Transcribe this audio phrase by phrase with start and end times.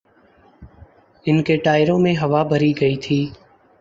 [1.25, 3.19] ان کے ٹائروں میں ہوا بھری گئی تھی۔